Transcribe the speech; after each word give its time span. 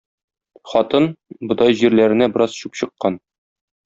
Хатын, 0.69 1.05
бодай 1.51 1.75
җирләренә 1.81 2.31
бераз 2.39 2.57
чүп 2.63 2.81
чыккан. 2.81 3.21